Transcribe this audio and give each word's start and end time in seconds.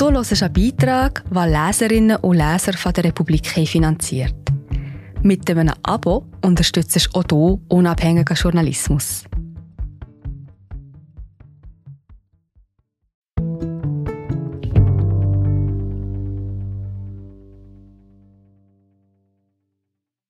Du 0.00 0.10
hörst 0.10 0.42
einen 0.42 0.52
Beitrag, 0.54 1.22
den 1.28 1.50
Leserinnen 1.50 2.16
und 2.16 2.38
Leser 2.38 2.72
von 2.72 2.90
der 2.94 3.04
Republik 3.04 3.46
finanziert. 3.46 4.34
Mit 5.22 5.50
einem 5.50 5.74
Abo 5.82 6.24
unterstützt 6.42 6.96
du 6.96 7.18
auch 7.18 7.24
du 7.24 7.60
unabhängigen 7.68 8.34
Journalismus. 8.34 9.24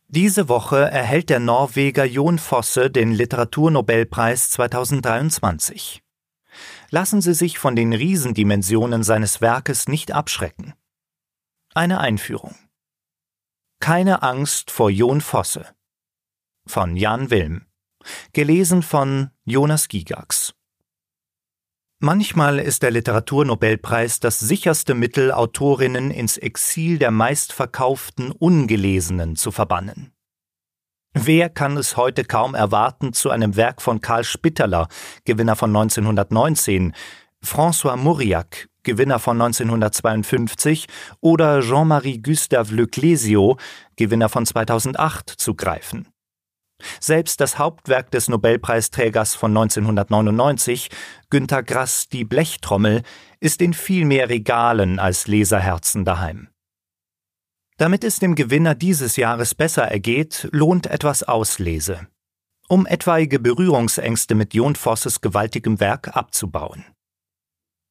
Diese 0.08 0.48
Woche 0.48 0.90
erhält 0.90 1.30
der 1.30 1.38
Norweger 1.38 2.04
Jon 2.04 2.40
Fosse 2.40 2.90
den 2.90 3.12
Literaturnobelpreis 3.12 4.50
2023. 4.50 6.02
Lassen 6.90 7.20
Sie 7.20 7.34
sich 7.34 7.58
von 7.58 7.76
den 7.76 7.92
Riesendimensionen 7.92 9.04
seines 9.04 9.40
Werkes 9.40 9.86
nicht 9.88 10.10
abschrecken. 10.10 10.74
Eine 11.72 12.00
Einführung. 12.00 12.56
Keine 13.78 14.22
Angst 14.22 14.72
vor 14.72 14.90
Jon 14.90 15.20
Fosse. 15.20 15.66
Von 16.66 16.96
Jan 16.96 17.30
Wilm. 17.30 17.66
Gelesen 18.32 18.82
von 18.82 19.30
Jonas 19.44 19.86
Gigax. 19.86 20.52
Manchmal 22.00 22.58
ist 22.58 22.82
der 22.82 22.90
Literaturnobelpreis 22.90 24.18
das 24.18 24.40
sicherste 24.40 24.94
Mittel, 24.94 25.30
Autorinnen 25.32 26.10
ins 26.10 26.38
Exil 26.38 26.98
der 26.98 27.10
meistverkauften 27.10 28.32
Ungelesenen 28.32 29.36
zu 29.36 29.52
verbannen. 29.52 30.12
Wer 31.12 31.48
kann 31.48 31.76
es 31.76 31.96
heute 31.96 32.24
kaum 32.24 32.54
erwarten, 32.54 33.12
zu 33.12 33.30
einem 33.30 33.56
Werk 33.56 33.82
von 33.82 34.00
Karl 34.00 34.22
Spitteler, 34.22 34.86
Gewinner 35.24 35.56
von 35.56 35.74
1919, 35.74 36.94
François 37.44 37.96
Mauriac, 37.96 38.68
Gewinner 38.84 39.18
von 39.18 39.40
1952, 39.42 40.86
oder 41.20 41.62
Jean-Marie 41.62 42.22
Gustave 42.22 42.72
Leclésio, 42.72 43.58
Gewinner 43.96 44.28
von 44.28 44.46
2008, 44.46 45.30
zu 45.30 45.56
greifen? 45.56 46.06
Selbst 47.00 47.40
das 47.40 47.58
Hauptwerk 47.58 48.12
des 48.12 48.28
Nobelpreisträgers 48.28 49.34
von 49.34 49.50
1999, 49.50 50.90
Günter 51.28 51.64
Grass 51.64 52.08
Die 52.08 52.24
Blechtrommel, 52.24 53.02
ist 53.40 53.60
in 53.62 53.74
viel 53.74 54.04
mehr 54.04 54.28
Regalen 54.28 55.00
als 55.00 55.26
Leserherzen 55.26 56.04
daheim. 56.04 56.48
Damit 57.80 58.04
es 58.04 58.18
dem 58.18 58.34
Gewinner 58.34 58.74
dieses 58.74 59.16
Jahres 59.16 59.54
besser 59.54 59.84
ergeht, 59.84 60.46
lohnt 60.52 60.86
etwas 60.86 61.22
Auslese, 61.22 62.08
um 62.68 62.84
etwaige 62.84 63.38
Berührungsängste 63.38 64.34
mit 64.34 64.52
Jon 64.52 64.76
Vosses 64.76 65.22
gewaltigem 65.22 65.80
Werk 65.80 66.14
abzubauen. 66.14 66.84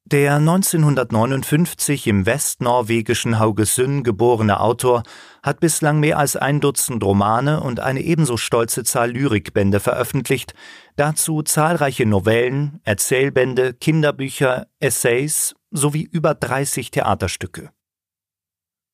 Der 0.06 0.36
1959 0.36 2.06
im 2.06 2.28
westnorwegischen 2.28 3.40
Haugesund 3.40 4.04
geborene 4.04 4.60
Autor 4.60 5.02
hat 5.42 5.60
bislang 5.60 6.00
mehr 6.00 6.20
als 6.20 6.36
ein 6.36 6.60
Dutzend 6.62 7.04
Romane 7.04 7.60
und 7.60 7.80
eine 7.80 8.02
ebenso 8.02 8.38
stolze 8.38 8.84
Zahl 8.84 9.10
Lyrikbände 9.10 9.80
veröffentlicht, 9.80 10.54
dazu 10.98 11.42
zahlreiche 11.42 12.06
Novellen, 12.06 12.80
Erzählbände, 12.84 13.74
Kinderbücher, 13.74 14.68
Essays 14.80 15.56
sowie 15.72 16.04
über 16.04 16.36
30 16.36 16.92
Theaterstücke. 16.92 17.72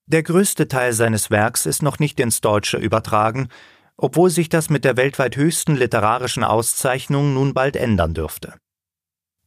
Der 0.07 0.21
größte 0.21 0.67
Teil 0.67 0.93
seines 0.93 1.31
Werks 1.31 1.65
ist 1.65 1.81
noch 1.81 1.97
nicht 1.97 2.19
ins 2.19 2.39
Deutsche 2.41 2.77
übertragen, 2.77 3.49
obwohl 3.97 4.29
sich 4.29 4.49
das 4.49 4.69
mit 4.69 4.85
der 4.85 4.97
weltweit 4.97 5.35
höchsten 5.35 5.75
literarischen 5.75 6.43
Auszeichnung 6.43 7.33
nun 7.33 7.53
bald 7.53 7.75
ändern 7.75 8.13
dürfte. 8.13 8.53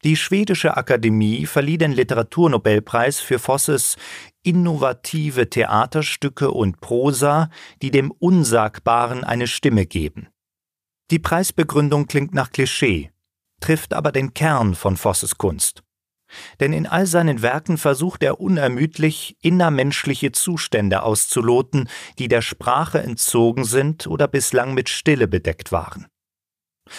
Die 0.05 0.17
schwedische 0.17 0.77
Akademie 0.77 1.47
verlieh 1.47 1.77
den 1.77 1.93
Literaturnobelpreis 1.93 3.21
für 3.21 3.39
Vosses 3.39 3.97
innovative 4.43 5.51
Theaterstücke 5.51 6.51
und 6.51 6.81
Prosa, 6.81 7.51
die 7.83 7.91
dem 7.91 8.11
Unsagbaren 8.11 9.25
eine 9.25 9.49
Stimme 9.49 9.87
geben. 9.87 10.29
Die 11.11 11.19
Preisbegründung 11.19 12.07
klingt 12.07 12.33
nach 12.33 12.53
Klischee, 12.53 13.11
trifft 13.61 13.93
aber 13.93 14.13
den 14.13 14.35
Kern 14.35 14.75
von 14.75 14.97
Vosses 14.97 15.37
Kunst. 15.37 15.83
Denn 16.61 16.73
in 16.73 16.87
all 16.87 17.07
seinen 17.07 17.43
Werken 17.43 17.79
versucht 17.79 18.23
er 18.23 18.41
unermüdlich, 18.41 19.37
innermenschliche 19.41 20.33
Zustände 20.33 21.03
auszuloten, 21.03 21.89
die 22.19 22.29
der 22.29 22.43
Sprache 22.43 23.01
entzogen 23.01 23.65
sind 23.65 24.07
oder 24.07 24.29
bislang 24.29 24.75
mit 24.75 24.89
Stille 24.89 25.29
bedeckt 25.29 25.73
waren. 25.73 26.07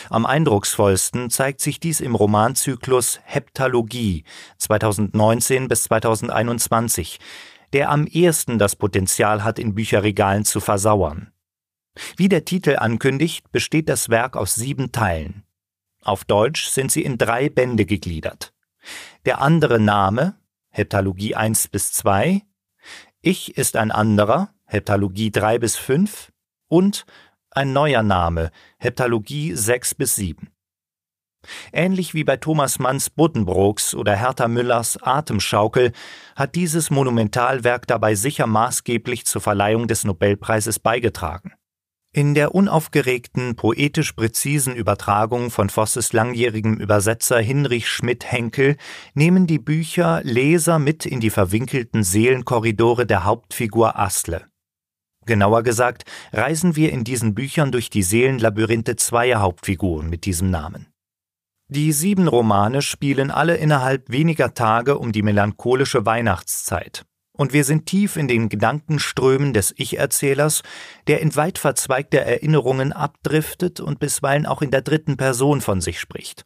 Am 0.09 0.25
eindrucksvollsten 0.25 1.29
zeigt 1.29 1.61
sich 1.61 1.79
dies 1.79 1.99
im 1.99 2.15
Romanzyklus 2.15 3.19
Heptalogie 3.23 4.23
2019 4.57 5.67
bis 5.67 5.83
2021, 5.83 7.19
der 7.73 7.89
am 7.89 8.05
ehesten 8.07 8.59
das 8.59 8.75
Potenzial 8.75 9.43
hat, 9.43 9.59
in 9.59 9.75
Bücherregalen 9.75 10.45
zu 10.45 10.59
versauern. 10.59 11.31
Wie 12.17 12.29
der 12.29 12.45
Titel 12.45 12.77
ankündigt, 12.77 13.51
besteht 13.51 13.89
das 13.89 14.09
Werk 14.09 14.35
aus 14.35 14.55
sieben 14.55 14.91
Teilen. 14.91 15.43
Auf 16.03 16.23
Deutsch 16.23 16.67
sind 16.67 16.91
sie 16.91 17.03
in 17.03 17.17
drei 17.17 17.49
Bände 17.49 17.85
gegliedert. 17.85 18.53
Der 19.25 19.41
andere 19.41 19.79
Name, 19.79 20.35
Heptalogie 20.69 21.35
1 21.35 21.67
bis 21.69 21.91
2, 21.93 22.41
Ich 23.21 23.57
ist 23.57 23.75
ein 23.75 23.91
anderer, 23.91 24.53
Heptalogie 24.65 25.31
3 25.31 25.59
bis 25.59 25.75
5 25.75 26.31
und 26.67 27.05
ein 27.51 27.73
neuer 27.73 28.03
Name, 28.03 28.51
Heptalogie 28.77 29.53
6 29.55 29.95
bis 29.95 30.15
7. 30.15 30.49
Ähnlich 31.71 32.13
wie 32.13 32.23
bei 32.23 32.37
Thomas 32.37 32.79
Manns 32.79 33.09
Buddenbrooks 33.09 33.95
oder 33.95 34.15
Hertha 34.15 34.47
Müllers 34.47 35.01
Atemschaukel 35.01 35.93
hat 36.35 36.55
dieses 36.55 36.89
Monumentalwerk 36.89 37.87
dabei 37.87 38.15
sicher 38.15 38.45
maßgeblich 38.45 39.25
zur 39.25 39.41
Verleihung 39.41 39.87
des 39.87 40.03
Nobelpreises 40.03 40.79
beigetragen. 40.79 41.53
In 42.11 42.33
der 42.33 42.55
unaufgeregten, 42.55 43.55
poetisch 43.55 44.13
präzisen 44.13 44.75
Übertragung 44.75 45.51
von 45.51 45.69
Vosses 45.69 46.11
langjährigem 46.11 46.77
Übersetzer 46.77 47.39
Hinrich 47.39 47.87
Schmidt-Henkel 47.87 48.77
nehmen 49.13 49.45
die 49.45 49.59
Bücher 49.59 50.21
Leser 50.23 50.79
mit 50.79 51.05
in 51.05 51.19
die 51.19 51.29
verwinkelten 51.29 52.03
Seelenkorridore 52.03 53.05
der 53.05 53.25
Hauptfigur 53.25 53.99
Asle. 53.99 54.47
Genauer 55.27 55.61
gesagt, 55.61 56.05
reisen 56.33 56.75
wir 56.75 56.91
in 56.91 57.03
diesen 57.03 57.35
Büchern 57.35 57.71
durch 57.71 57.91
die 57.91 58.01
Seelenlabyrinthe 58.01 58.95
zweier 58.95 59.41
Hauptfiguren 59.41 60.09
mit 60.09 60.25
diesem 60.25 60.49
Namen. 60.49 60.87
Die 61.67 61.91
sieben 61.91 62.27
Romane 62.27 62.81
spielen 62.81 63.29
alle 63.29 63.57
innerhalb 63.57 64.09
weniger 64.09 64.55
Tage 64.55 64.97
um 64.97 65.11
die 65.11 65.21
melancholische 65.21 66.07
Weihnachtszeit 66.07 67.05
und 67.39 67.53
wir 67.53 67.63
sind 67.63 67.85
tief 67.85 68.17
in 68.17 68.27
den 68.27 68.49
Gedankenströmen 68.49 69.53
des 69.53 69.73
Ich-Erzählers, 69.77 70.61
der 71.07 71.21
in 71.21 71.37
weit 71.37 71.57
verzweigte 71.57 72.19
Erinnerungen 72.19 72.91
abdriftet 72.91 73.79
und 73.79 73.97
bisweilen 73.97 74.45
auch 74.45 74.61
in 74.61 74.71
der 74.71 74.81
dritten 74.81 75.15
Person 75.15 75.61
von 75.61 75.79
sich 75.79 76.01
spricht. 76.01 76.45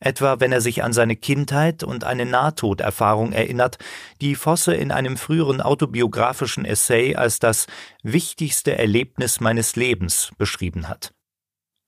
Etwa 0.00 0.40
wenn 0.40 0.50
er 0.50 0.62
sich 0.62 0.82
an 0.82 0.94
seine 0.94 1.14
Kindheit 1.14 1.82
und 1.82 2.04
eine 2.04 2.24
Nahtoderfahrung 2.24 3.32
erinnert, 3.32 3.76
die 4.22 4.34
Fosse 4.34 4.72
in 4.72 4.92
einem 4.92 5.18
früheren 5.18 5.60
autobiografischen 5.60 6.64
Essay 6.64 7.14
als 7.14 7.38
das 7.38 7.66
wichtigste 8.02 8.78
Erlebnis 8.78 9.40
meines 9.40 9.76
Lebens 9.76 10.30
beschrieben 10.38 10.88
hat. 10.88 11.12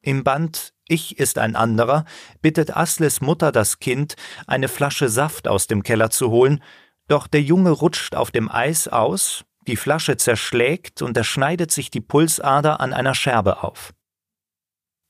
Im 0.03 0.25
Band 0.25 0.75
Ich 0.87 1.19
ist 1.19 1.39
ein 1.39 1.57
anderer 1.57 2.05
bittet 2.43 2.77
Asles 2.77 3.23
Mutter 3.23 3.51
das 3.51 3.79
Kind, 3.79 4.17
eine 4.47 4.69
Flasche 4.69 5.09
Saft 5.09 5.49
aus 5.49 5.69
dem 5.69 5.83
Keller 5.83 6.11
zu 6.11 6.31
holen, 6.31 6.63
doch 7.11 7.27
der 7.27 7.43
Junge 7.43 7.71
rutscht 7.71 8.15
auf 8.15 8.31
dem 8.31 8.51
Eis 8.51 8.89
aus, 8.89 9.45
die 9.67 9.77
Flasche 9.77 10.17
zerschlägt 10.17 11.03
und 11.03 11.17
er 11.17 11.25
schneidet 11.25 11.73
sich 11.73 11.91
die 11.91 12.01
Pulsader 12.01 12.81
an 12.81 12.93
einer 12.93 13.15
Scherbe 13.15 13.63
auf. 13.63 13.93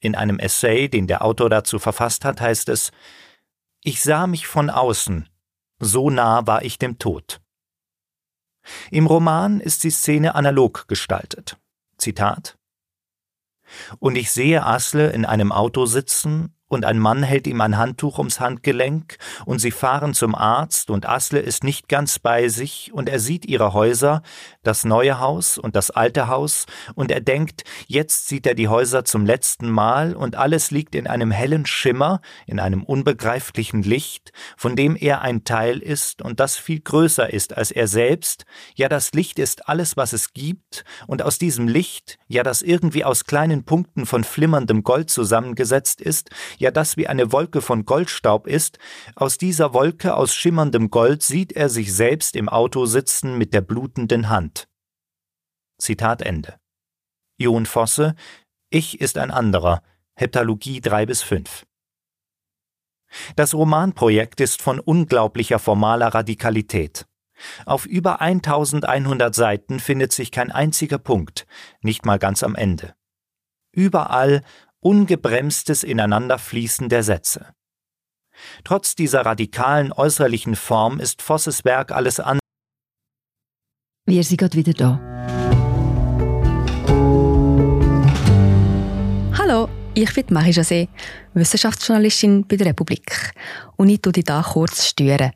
In 0.01 0.15
einem 0.15 0.39
Essay, 0.39 0.89
den 0.89 1.07
der 1.07 1.23
Autor 1.25 1.51
dazu 1.51 1.79
verfasst 1.79 2.25
hat, 2.25 2.41
heißt 2.41 2.69
es 2.71 2.91
Ich 3.83 4.03
sah 4.03 4.27
mich 4.27 4.47
von 4.47 4.71
außen, 4.71 5.29
so 5.79 6.11
nah 6.11 6.47
war 6.47 6.63
ich 6.63 6.79
dem 6.79 6.99
Tod. 6.99 7.41
Im 8.91 9.07
Roman 9.07 9.61
ist 9.61 9.85
die 9.85 9.91
Szene 9.91 10.35
analog 10.35 10.89
gestaltet. 10.89 11.59
Zitat 11.99 12.59
Und 13.99 14.17
ich 14.17 14.31
sehe 14.31 14.65
Asle 14.65 15.11
in 15.11 15.25
einem 15.25 15.53
Auto 15.53 15.87
sitzen 15.87 16.55
und 16.71 16.85
ein 16.85 16.99
Mann 16.99 17.25
hält 17.25 17.49
ihm 17.49 17.61
ein 17.61 17.77
Handtuch 17.77 18.19
ums 18.19 18.39
Handgelenk, 18.39 19.19
und 19.45 19.59
sie 19.59 19.73
fahren 19.73 20.15
zum 20.15 20.35
Arzt, 20.35 20.89
und 20.89 21.07
Asle 21.07 21.41
ist 21.41 21.65
nicht 21.65 21.89
ganz 21.89 22.21
bei 22.21 22.49
sich, 22.49 22.93
und 22.95 23.09
er 23.09 23.19
sieht 23.19 23.45
ihre 23.45 23.75
Häuser, 23.75 24.23
das 24.63 24.85
neue 24.85 25.19
Haus 25.19 25.59
und 25.59 25.75
das 25.75 25.91
alte 25.91 26.29
Haus, 26.29 26.67
und 26.95 27.11
er 27.11 27.21
denkt, 27.21 27.65
jetzt 27.89 28.29
sieht 28.29 28.47
er 28.47 28.55
die 28.55 28.69
Häuser 28.69 29.05
zum 29.05 29.27
letzten 29.27 29.69
Mal, 29.69 30.15
und 30.15 30.37
alles 30.37 30.71
liegt 30.71 30.95
in 30.95 31.09
einem 31.09 31.33
hellen 31.33 31.67
Schimmer, 31.67 32.21
in 32.47 32.61
einem 32.61 32.85
unbegreiflichen 32.85 33.83
Licht, 33.83 34.31
von 34.57 34.77
dem 34.77 34.95
er 34.95 35.23
ein 35.23 35.43
Teil 35.43 35.79
ist 35.79 36.23
und 36.23 36.39
das 36.39 36.57
viel 36.57 36.81
größer 36.81 37.33
ist 37.33 37.57
als 37.57 37.73
er 37.73 37.89
selbst, 37.89 38.45
ja 38.77 38.89
das 38.89 39.13
Licht 39.13 39.41
ist 39.41 39.69
alles, 39.69 39.97
was 39.97 40.13
es 40.13 40.33
gibt, 40.35 40.85
und 41.09 41.23
aus 41.23 41.39
diesem 41.39 41.67
Licht, 41.67 42.19
ja 42.29 42.45
das 42.45 42.63
irgendwie 42.63 43.05
aus 43.05 43.25
kleinen 43.25 43.65
Punkten 43.65 44.07
von 44.07 44.23
flimmerndem 44.23 44.85
Gold 44.85 45.11
zusammengesetzt 45.11 46.01
ist, 46.01 46.31
ja 46.61 46.71
das 46.71 46.97
wie 46.97 47.09
eine 47.09 47.33
Wolke 47.33 47.61
von 47.61 47.85
Goldstaub 47.85 48.47
ist, 48.47 48.79
aus 49.17 49.39
dieser 49.39 49.75
Wolke 49.75 50.15
aus 50.15 50.35
schimmerndem 50.35 50.91
Gold 50.91 51.23
sieht 51.23 51.53
er 51.53 51.69
sich 51.69 51.93
selbst 51.95 52.37
im 52.37 52.49
Auto 52.49 52.87
sitzen 52.87 53.37
mit 53.39 53.53
der 53.55 53.63
blutenden 53.63 54.29
Hand. 54.29 54.69
Zitat 55.79 56.23
Ende. 56.23 56.61
Jon 57.39 57.67
Fosse, 57.67 58.15
Ich 58.69 59.01
ist 59.01 59.19
ein 59.19 59.31
anderer, 59.31 59.83
Heptalogie 60.15 60.81
3 60.81 61.07
bis 61.07 61.23
5. 61.23 61.67
Das 63.35 63.55
Romanprojekt 63.55 64.41
ist 64.41 64.63
von 64.63 64.79
unglaublicher 64.79 65.59
formaler 65.59 66.09
Radikalität. 66.09 67.07
Auf 67.65 67.87
über 67.87 68.21
1100 68.21 69.35
Seiten 69.35 69.81
findet 69.81 70.13
sich 70.13 70.31
kein 70.31 70.53
einziger 70.53 70.99
Punkt, 70.99 71.47
nicht 71.81 72.05
mal 72.05 72.19
ganz 72.19 72.43
am 72.43 72.55
Ende. 72.55 72.95
Überall 73.73 74.43
ungebremstes 74.81 75.85
Ineinanderfließen 75.85 76.89
der 76.89 77.03
Sätze. 77.03 77.55
Trotz 78.65 78.95
dieser 78.95 79.27
radikalen 79.27 79.93
äußerlichen 79.93 80.57
Form 80.57 80.99
ist 81.01 81.23
Vosses 81.23 81.65
Werk 81.65 81.93
alles 81.93 82.21
andere. 82.21 82.41
Wir 84.07 84.25
sind 84.25 84.39
gerade 84.39 84.57
wieder 84.57 84.73
da. 84.73 84.99
Hallo, 89.37 89.69
ich 89.95 90.13
bin 90.15 90.27
Marie 90.31 90.53
José, 90.53 90.89
Wissenschaftsjournalistin 91.35 92.47
bei 92.47 92.57
der 92.57 92.69
Republik. 92.69 93.33
Und 93.77 93.91
ich 93.91 94.01
tue 94.01 94.13
dich 94.13 94.25
hier 94.27 94.43
kurz 94.43 94.87
stören. 94.87 95.33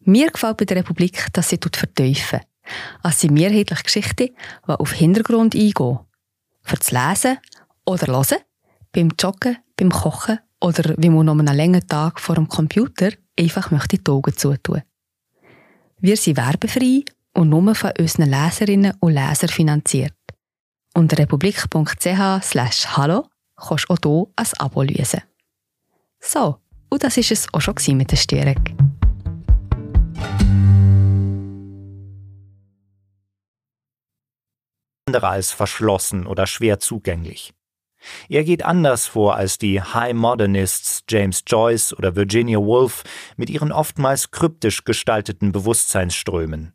Mir 0.00 0.30
gefällt 0.30 0.56
bei 0.56 0.64
der 0.64 0.78
Republik, 0.78 1.26
dass 1.32 1.48
sie 1.48 1.58
vertiefen. 1.60 2.40
Es 3.02 3.20
sind 3.20 3.34
mehrheitliche 3.34 3.82
Geschichten, 3.82 4.28
die 4.66 4.72
auf 4.72 4.92
Hintergrund 4.92 5.54
eingehen. 5.54 5.98
Für 6.62 6.76
das 6.76 6.92
Lesen 6.92 7.38
oder 7.84 8.06
Hören, 8.06 8.38
beim 8.92 9.10
Joggen, 9.18 9.56
beim 9.76 9.90
Kochen 9.90 10.38
oder 10.60 10.94
wie 10.98 11.08
man 11.08 11.26
noch 11.26 11.38
einen 11.38 11.56
langen 11.56 11.86
Tag 11.86 12.20
vor 12.20 12.36
dem 12.36 12.48
Computer 12.48 13.10
einfach 13.38 13.70
möchte 13.70 13.98
die 13.98 14.10
Augen 14.10 14.36
zutun. 14.36 14.82
Wir 15.98 16.16
sind 16.16 16.36
werbefrei 16.36 17.04
und 17.34 17.48
nur 17.48 17.74
von 17.74 17.92
unseren 17.98 18.30
Leserinnen 18.30 18.94
und 19.00 19.14
Lesern 19.14 19.48
finanziert. 19.48 20.14
Unter 20.94 21.18
republik.ch 21.18 22.42
slash 22.42 22.86
hallo 22.96 23.26
kannst 23.56 23.86
du 23.88 23.94
auch 23.94 23.98
hier 24.04 24.26
ein 24.36 24.46
Abo 24.58 24.82
lösen. 24.82 25.22
So, 26.20 26.58
und 26.90 27.02
das 27.02 27.16
war 27.16 27.30
es 27.30 27.48
auch 27.52 27.60
schon 27.60 27.96
mit 27.96 28.10
der 28.10 28.16
Störung. 28.16 28.92
andere 35.12 35.28
als 35.28 35.52
verschlossen 35.52 36.26
oder 36.26 36.46
schwer 36.46 36.78
zugänglich. 36.78 37.52
Er 38.28 38.44
geht 38.44 38.64
anders 38.64 39.06
vor 39.06 39.36
als 39.36 39.58
die 39.58 39.80
High 39.80 40.14
Modernists 40.14 41.04
James 41.08 41.42
Joyce 41.46 41.92
oder 41.92 42.16
Virginia 42.16 42.58
Woolf 42.58 43.04
mit 43.36 43.50
ihren 43.50 43.72
oftmals 43.72 44.30
kryptisch 44.30 44.84
gestalteten 44.84 45.52
Bewusstseinsströmen. 45.52 46.74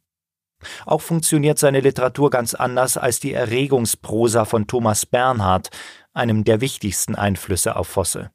Auch 0.86 1.02
funktioniert 1.02 1.60
seine 1.60 1.82
Literatur 1.82 2.30
ganz 2.30 2.54
anders 2.54 2.98
als 2.98 3.20
die 3.20 3.34
Erregungsprosa 3.34 4.46
von 4.46 4.68
Thomas 4.68 5.06
Bernhard, 5.06 5.70
einem 6.14 6.44
der 6.44 6.62
wichtigsten 6.62 7.16
Einflüsse 7.16 7.76
auf 7.76 7.88
Fosse. 7.88 8.32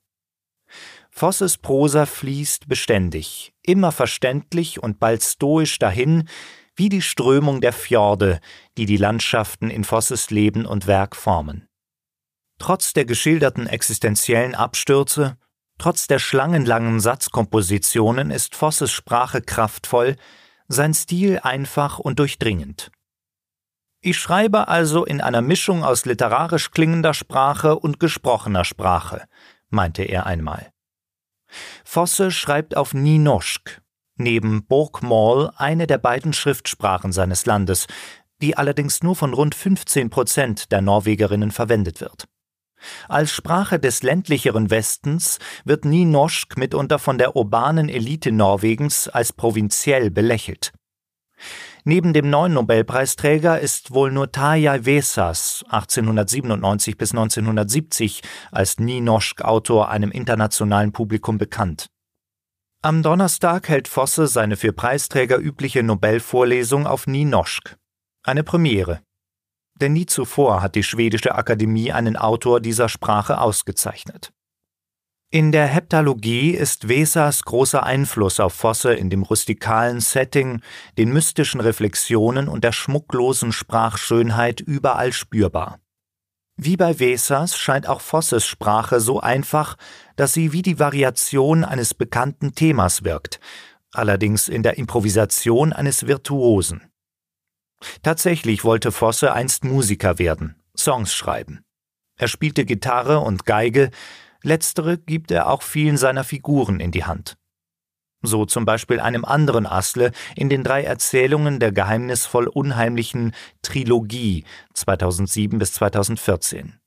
Vosses 1.11 1.59
Prosa 1.59 2.07
fließt 2.07 2.69
beständig, 2.69 3.53
immer 3.63 3.93
verständlich 3.93 4.83
und 4.83 4.99
bald 4.99 5.23
stoisch 5.23 5.79
dahin, 5.79 6.29
wie 6.75 6.89
die 6.89 7.03
Strömung 7.03 7.61
der 7.61 7.73
Fjorde, 7.73 8.41
die 8.79 8.87
die 8.87 8.97
Landschaften 8.97 9.69
in 9.69 9.85
Vosses 9.85 10.31
Leben 10.31 10.65
und 10.65 10.87
Werk 10.87 11.15
formen. 11.15 11.69
Trotz 12.63 12.93
der 12.93 13.05
geschilderten 13.05 13.67
existenziellen 13.67 14.55
Abstürze, 14.55 15.37
trotz 15.79 16.07
der 16.07 16.21
schlangenlangen 16.21 17.01
Satzkompositionen 17.01 18.31
ist 18.31 18.55
Vosses 18.55 18.93
Sprache 18.93 19.43
kraftvoll, 19.43 20.15
sein 20.69 20.95
Stil 20.95 21.41
einfach 21.43 21.99
und 21.99 22.21
durchdringend. 22.21 22.93
Ich 24.01 24.17
schreibe 24.17 24.69
also 24.69 25.05
in 25.05 25.21
einer 25.21 25.43
Mischung 25.43 25.83
aus 25.83 26.05
literarisch 26.05 26.71
klingender 26.71 27.15
Sprache 27.15 27.77
und 27.77 27.99
gesprochener 27.99 28.65
Sprache, 28.65 29.25
meinte 29.69 30.05
er 30.05 30.27
einmal. 30.27 30.71
Fosse 31.85 32.31
schreibt 32.31 32.77
auf 32.77 32.95
Ninoschk, 32.95 33.83
neben 34.15 34.67
Bokmål 34.67 35.51
eine 35.57 35.89
der 35.89 35.99
beiden 35.99 36.33
Schriftsprachen 36.33 37.11
seines 37.11 37.45
Landes, 37.45 37.89
die 38.41 38.57
allerdings 38.57 39.03
nur 39.03 39.17
von 39.17 39.35
rund 39.35 39.57
15 39.57 40.11
Prozent 40.11 40.71
der 40.71 40.81
Norwegerinnen 40.81 41.51
verwendet 41.51 42.01
wird. 42.01 42.29
Als 43.09 43.33
Sprache 43.33 43.79
des 43.79 44.03
ländlicheren 44.03 44.71
Westens 44.71 45.39
wird 45.65 45.85
Nynorsk 45.85 46.57
mitunter 46.57 46.99
von 46.99 47.19
der 47.19 47.37
urbanen 47.37 47.89
Elite 47.89 48.33
Norwegens 48.33 49.09
als 49.09 49.33
provinziell 49.33 50.11
belächelt. 50.11 50.73
Neben 51.85 52.13
dem 52.13 52.31
neuen 52.31 52.53
Nobelpreisträger 52.53 53.59
ist 53.59 53.93
wohl 53.93 54.13
nur 54.13 54.31
Tarjei 54.31 54.85
Vesas 54.85 55.65
1897 55.69 56.97
bis 56.97 57.11
1970 57.11 58.23
als 58.53 58.79
Nynorsk-Autor 58.79 59.89
einem 59.89 60.13
internationalen 60.13 60.93
Publikum 60.93 61.39
bekannt. 61.39 61.89
Am 62.83 63.03
Donnerstag 63.03 63.69
hält 63.69 63.89
Fosse 63.89 64.29
seine 64.29 64.57
für 64.57 64.73
Preisträger 64.73 65.39
übliche 65.39 65.83
Nobelvorlesung 65.83 66.87
auf 66.87 67.07
Nynorsk. 67.07 67.77
Eine 68.25 68.45
Premiere. 68.45 69.01
Denn 69.83 69.95
nie 69.95 70.07
zuvor 70.07 70.63
hat 70.63 70.77
die 70.77 70.85
schwedische 70.85 71.35
Akademie 71.35 71.91
einen 71.91 72.17
Autor 72.17 72.61
dieser 72.61 72.89
Sprache 72.89 73.41
ausgezeichnet. 73.41 74.33
In 75.29 75.51
der 75.51 75.67
Heptalogie 75.67 76.53
ist 76.53 76.87
Vesas 76.87 77.43
großer 77.43 77.83
Einfluss 77.83 78.39
auf 78.39 78.55
Fosse 78.55 78.95
in 78.95 79.11
dem 79.11 79.25
rustikalen 79.25 79.99
Setting, 79.99 80.61
den 80.99 81.13
mystischen 81.13 81.61
Reflexionen 81.61 82.47
und 82.47 82.63
der 82.63 82.71
schmucklosen 82.71 83.51
Sprachschönheit 83.51 84.61
überall 84.61 85.13
spürbar. 85.13 85.81
Wie 86.57 86.77
bei 86.77 87.01
Vesas 87.01 87.59
scheint 87.59 87.89
auch 87.89 88.03
Vosses 88.03 88.47
Sprache 88.47 89.01
so 89.01 89.19
einfach, 89.19 89.77
dass 90.15 90.33
sie 90.33 90.53
wie 90.53 90.63
die 90.63 90.79
Variation 90.79 91.65
eines 91.65 91.93
bekannten 91.93 92.55
Themas 92.55 93.03
wirkt, 93.03 93.41
allerdings 93.91 94.47
in 94.47 94.63
der 94.63 94.79
Improvisation 94.79 95.73
eines 95.73 96.07
Virtuosen. 96.07 96.92
Tatsächlich 98.03 98.65
wollte 98.65 98.93
Fosse 98.93 99.33
einst 99.33 99.65
Musiker 99.65 100.19
werden, 100.19 100.57
Songs 100.77 101.15
schreiben. 101.15 101.65
Er 102.19 102.29
spielte 102.29 102.65
Gitarre 102.65 103.21
und 103.21 103.47
Geige, 103.47 103.91
letztere 104.43 104.99
gibt 104.99 105.31
er 105.31 105.49
auch 105.49 105.63
vielen 105.63 105.97
seiner 105.97 106.25
Figuren 106.25 106.81
in 106.81 106.91
die 106.91 107.05
Hand 107.05 107.37
so 108.23 108.47
zum 108.47 108.65
Beispiel 108.65 109.01
einem 109.01 109.25
anderen 109.25 109.67
Asle 109.67 110.13
in 110.37 110.49
den 110.49 110.65
drei 110.65 110.85
Erzählungen 110.85 111.59
der 111.59 111.73
geheimnisvoll 111.73 112.47
unheimlichen 112.47 113.33
Trilogie 113.63 114.45
2007 114.75 115.59
bis 115.59 115.73
2014. 115.75 116.79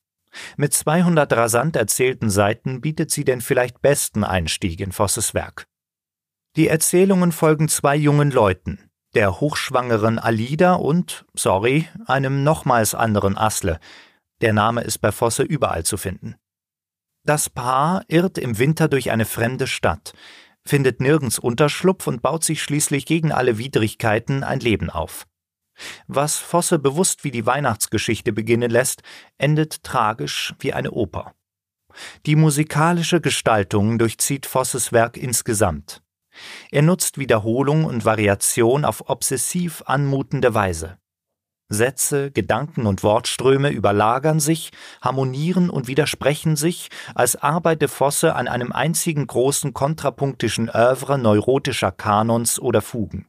Mit 0.58 0.74
200 0.74 1.32
rasant 1.34 1.76
erzählten 1.76 2.30
Seiten 2.30 2.82
bietet 2.82 3.12
sie 3.12 3.24
den 3.24 3.42
vielleicht 3.42 3.82
besten 3.82 4.24
Einstieg 4.24 4.80
in 4.82 4.92
Vosses 4.92 5.34
Werk. 5.34 5.66
Die 6.58 6.68
Erzählungen 6.68 7.32
folgen 7.32 7.68
zwei 7.68 7.96
jungen 7.96 8.32
Leuten, 8.32 8.90
der 9.16 9.40
hochschwangeren 9.40 10.20
Alida 10.20 10.74
und, 10.74 11.26
sorry, 11.34 11.88
einem 12.06 12.44
nochmals 12.44 12.94
anderen 12.94 13.38
Asle. 13.38 13.80
Der 14.42 14.54
Name 14.54 14.82
ist 14.82 15.00
bei 15.00 15.12
Vosse 15.12 15.44
überall 15.44 15.84
zu 15.84 15.98
finden. 15.98 16.36
Das 17.24 17.50
Paar 17.50 18.04
irrt 18.08 18.38
im 18.38 18.60
Winter 18.60 18.88
durch 18.88 19.10
eine 19.10 19.26
fremde 19.26 19.66
Stadt, 19.66 20.14
findet 20.64 21.00
nirgends 21.00 21.40
Unterschlupf 21.40 22.06
und 22.08 22.22
baut 22.22 22.44
sich 22.44 22.62
schließlich 22.62 23.06
gegen 23.06 23.32
alle 23.32 23.58
Widrigkeiten 23.58 24.44
ein 24.44 24.60
Leben 24.60 24.90
auf. 24.90 25.26
Was 26.08 26.38
Vosse 26.38 26.78
bewusst 26.78 27.24
wie 27.24 27.32
die 27.32 27.46
Weihnachtsgeschichte 27.46 28.32
beginnen 28.32 28.70
lässt, 28.70 29.02
endet 29.38 29.84
tragisch 29.84 30.54
wie 30.60 30.74
eine 30.74 30.92
Oper. 30.92 31.34
Die 32.26 32.36
musikalische 32.36 33.22
Gestaltung 33.22 33.98
durchzieht 33.98 34.46
Vosses 34.46 34.92
Werk 34.92 35.18
insgesamt. 35.18 36.02
Er 36.72 36.82
nutzt 36.82 37.18
Wiederholung 37.18 37.86
und 37.86 38.06
Variation 38.06 38.86
auf 38.86 39.10
obsessiv 39.10 39.84
anmutende 39.86 40.54
Weise. 40.54 40.98
Sätze, 41.68 42.30
Gedanken 42.32 42.86
und 42.86 43.02
Wortströme 43.02 43.70
überlagern 43.70 44.40
sich, 44.40 44.72
harmonieren 45.02 45.72
und 45.72 45.88
widersprechen 45.88 46.56
sich, 46.56 46.90
als 47.16 47.36
arbeite 47.36 47.88
Fosse 47.88 48.36
an 48.36 48.48
einem 48.48 48.72
einzigen 48.72 49.26
großen 49.26 49.74
kontrapunktischen 49.74 50.70
Övre 50.70 51.18
neurotischer 51.18 51.92
Kanons 51.92 52.60
oder 52.60 52.82
Fugen. 52.82 53.28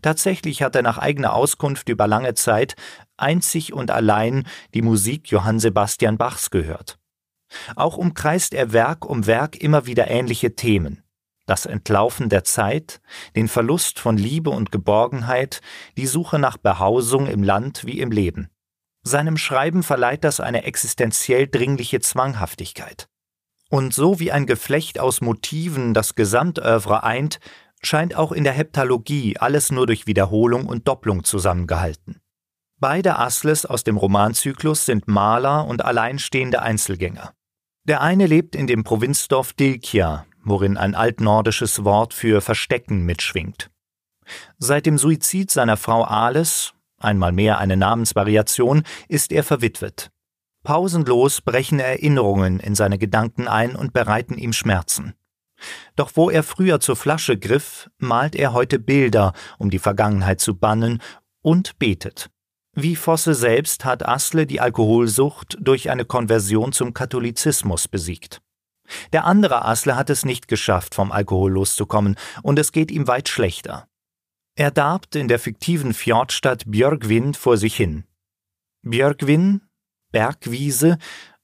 Tatsächlich 0.00 0.62
hat 0.62 0.74
er 0.76 0.82
nach 0.82 0.98
eigener 0.98 1.34
Auskunft 1.34 1.88
über 1.88 2.06
lange 2.06 2.34
Zeit 2.34 2.76
einzig 3.16 3.72
und 3.72 3.90
allein 3.90 4.44
die 4.72 4.82
Musik 4.82 5.30
Johann 5.30 5.58
Sebastian 5.58 6.16
Bachs 6.16 6.50
gehört. 6.50 6.98
Auch 7.76 7.98
umkreist 7.98 8.54
er 8.54 8.72
Werk 8.72 9.04
um 9.04 9.26
Werk 9.26 9.56
immer 9.56 9.84
wieder 9.86 10.08
ähnliche 10.08 10.54
Themen 10.54 11.03
das 11.46 11.66
Entlaufen 11.66 12.28
der 12.28 12.44
Zeit, 12.44 13.00
den 13.36 13.48
Verlust 13.48 13.98
von 13.98 14.16
Liebe 14.16 14.50
und 14.50 14.72
Geborgenheit, 14.72 15.60
die 15.96 16.06
Suche 16.06 16.38
nach 16.38 16.56
Behausung 16.56 17.26
im 17.26 17.42
Land 17.42 17.84
wie 17.84 18.00
im 18.00 18.10
Leben. 18.10 18.48
Seinem 19.02 19.36
Schreiben 19.36 19.82
verleiht 19.82 20.24
das 20.24 20.40
eine 20.40 20.64
existenziell 20.64 21.46
dringliche 21.46 22.00
Zwanghaftigkeit. 22.00 23.08
Und 23.68 23.92
so 23.92 24.20
wie 24.20 24.32
ein 24.32 24.46
Geflecht 24.46 24.98
aus 24.98 25.20
Motiven 25.20 25.94
das 25.94 26.14
Gesamtœuvre 26.14 27.02
eint, 27.02 27.38
scheint 27.82 28.14
auch 28.14 28.32
in 28.32 28.44
der 28.44 28.52
Heptalogie 28.52 29.36
alles 29.38 29.70
nur 29.70 29.86
durch 29.86 30.06
Wiederholung 30.06 30.66
und 30.66 30.88
Doppelung 30.88 31.24
zusammengehalten. 31.24 32.20
Beide 32.80 33.18
Asles 33.18 33.66
aus 33.66 33.84
dem 33.84 33.96
Romanzyklus 33.96 34.86
sind 34.86 35.06
Maler 35.06 35.66
und 35.66 35.84
alleinstehende 35.84 36.62
Einzelgänger. 36.62 37.32
Der 37.84 38.00
eine 38.00 38.26
lebt 38.26 38.56
in 38.56 38.66
dem 38.66 38.84
Provinzdorf 38.84 39.52
Dilkia, 39.52 40.26
worin 40.44 40.76
ein 40.76 40.94
altnordisches 40.94 41.84
Wort 41.84 42.14
für 42.14 42.40
Verstecken 42.40 43.04
mitschwingt. 43.04 43.70
Seit 44.58 44.86
dem 44.86 44.98
Suizid 44.98 45.50
seiner 45.50 45.76
Frau 45.76 46.04
Ales, 46.04 46.74
einmal 46.98 47.32
mehr 47.32 47.58
eine 47.58 47.76
Namensvariation, 47.76 48.82
ist 49.08 49.32
er 49.32 49.42
verwitwet. 49.42 50.10
Pausenlos 50.62 51.42
brechen 51.42 51.78
Erinnerungen 51.78 52.58
in 52.58 52.74
seine 52.74 52.98
Gedanken 52.98 53.48
ein 53.48 53.76
und 53.76 53.92
bereiten 53.92 54.38
ihm 54.38 54.52
Schmerzen. 54.52 55.14
Doch 55.94 56.12
wo 56.14 56.30
er 56.30 56.42
früher 56.42 56.80
zur 56.80 56.96
Flasche 56.96 57.38
griff, 57.38 57.90
malt 57.98 58.34
er 58.34 58.52
heute 58.52 58.78
Bilder, 58.78 59.34
um 59.58 59.70
die 59.70 59.78
Vergangenheit 59.78 60.40
zu 60.40 60.56
bannen, 60.56 61.00
und 61.42 61.78
betet. 61.78 62.30
Wie 62.74 62.96
Fosse 62.96 63.34
selbst 63.34 63.84
hat 63.84 64.06
Asle 64.08 64.46
die 64.46 64.60
Alkoholsucht 64.60 65.56
durch 65.60 65.90
eine 65.90 66.04
Konversion 66.04 66.72
zum 66.72 66.92
Katholizismus 66.92 67.86
besiegt. 67.86 68.40
Der 69.12 69.24
andere 69.24 69.64
Asle 69.64 69.96
hat 69.96 70.10
es 70.10 70.24
nicht 70.24 70.48
geschafft, 70.48 70.94
vom 70.94 71.12
Alkohol 71.12 71.52
loszukommen, 71.52 72.16
und 72.42 72.58
es 72.58 72.72
geht 72.72 72.90
ihm 72.90 73.06
weit 73.06 73.28
schlechter. 73.28 73.86
Er 74.56 74.70
darbt 74.70 75.16
in 75.16 75.28
der 75.28 75.38
fiktiven 75.38 75.94
Fjordstadt 75.94 76.64
Björgvin 76.66 77.34
vor 77.34 77.56
sich 77.56 77.76
hin. 77.76 78.04
Björgvin, 78.82 79.62
Bergwiese, 80.12 80.98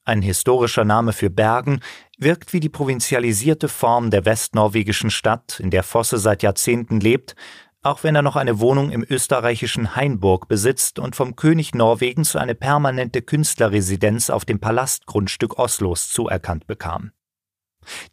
ein 0.05 0.23
historischer 0.23 0.85
Name 0.85 1.13
für 1.13 1.31
Bergen, 1.31 1.81
wirkt 2.19 2.53
wie 2.53 2.61
die 2.61 2.69
provinzialisierte 2.69 3.69
Form 3.69 4.11
der 4.11 4.25
westnorwegischen 4.25 5.11
Stadt, 5.11 5.59
in 5.61 5.71
der 5.71 5.83
Fosse 5.83 6.19
seit 6.19 6.43
Jahrzehnten 6.43 7.01
lebt, 7.01 7.35
auch 7.83 8.05
wenn 8.05 8.15
er 8.15 8.23
noch 8.23 8.37
eine 8.37 8.61
Wohnung 8.61 8.91
im 8.91 9.05
österreichischen 9.09 9.97
Hainburg 9.97 10.49
besitzt 10.49 10.99
und 10.99 11.17
vom 11.17 11.35
König 11.35 11.75
Norwegens 11.75 12.37
eine 12.37 12.55
permanente 12.55 13.23
Künstlerresidenz 13.23 14.31
auf 14.31 14.45
dem 14.45 14.61
Palastgrundstück 14.61 15.59
Oslos 15.59 16.11
zuerkannt 16.11 16.67
bekam. 16.67 17.13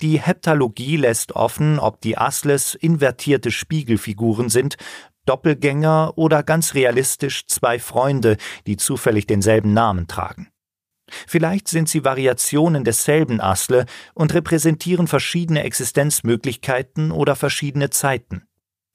Die 0.01 0.19
Heptalogie 0.19 0.97
lässt 0.97 1.33
offen, 1.33 1.79
ob 1.79 2.01
die 2.01 2.17
Asles 2.17 2.75
invertierte 2.75 3.51
Spiegelfiguren 3.51 4.49
sind, 4.49 4.77
Doppelgänger 5.25 6.13
oder 6.15 6.41
ganz 6.41 6.73
realistisch 6.73 7.47
zwei 7.47 7.79
Freunde, 7.79 8.37
die 8.65 8.77
zufällig 8.77 9.27
denselben 9.27 9.73
Namen 9.73 10.07
tragen. 10.07 10.49
Vielleicht 11.09 11.67
sind 11.67 11.87
sie 11.87 12.03
Variationen 12.03 12.83
desselben 12.83 13.39
Asle 13.39 13.85
und 14.13 14.33
repräsentieren 14.33 15.07
verschiedene 15.07 15.63
Existenzmöglichkeiten 15.63 17.11
oder 17.11 17.35
verschiedene 17.35 17.89
Zeiten. 17.89 18.43